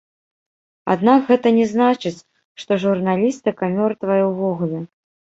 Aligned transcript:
Аднак 0.93 1.19
гэта 1.31 1.47
не 1.57 1.65
значыць, 1.73 2.19
што 2.61 2.77
журналістыка 2.85 3.69
мёртвая 3.75 4.17
ўвогуле. 4.31 4.81